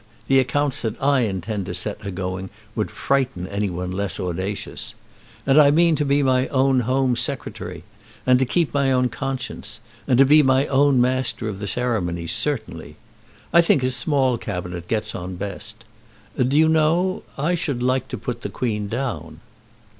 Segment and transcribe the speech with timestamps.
[0.29, 4.95] The accounts that I intend to set a going would frighten any one less audacious.
[5.45, 7.83] And I mean to be my own home secretary,
[8.25, 12.31] and to keep my own conscience, and to be my own master of the ceremonies
[12.31, 12.95] certainly.
[13.53, 15.85] I think a small cabinet gets on best.
[16.35, 19.39] Do you know, I should like to put the Queen down."